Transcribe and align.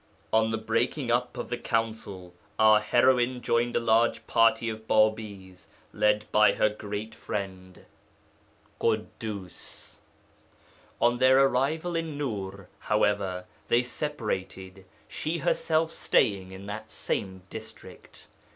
On 0.33 0.49
the 0.49 0.57
breaking 0.57 1.11
up 1.11 1.37
of 1.37 1.49
the 1.49 1.59
Council 1.59 2.33
our 2.57 2.79
heroine 2.79 3.39
joined 3.39 3.75
a 3.75 3.79
large 3.79 4.25
party 4.25 4.67
of 4.67 4.87
Bābīs 4.87 5.67
led 5.93 6.25
by 6.31 6.53
her 6.53 6.69
great 6.69 7.13
friend 7.13 7.85
Ḳuddus. 8.79 9.97
On 10.99 11.17
their 11.17 11.43
arrival 11.45 11.95
in 11.95 12.17
Nūr, 12.17 12.65
however, 12.79 13.45
they 13.67 13.83
separated, 13.83 14.85
she 15.07 15.37
herself 15.37 15.91
staying 15.91 16.51
in 16.51 16.65
that 16.65 16.91
district. 17.51 18.25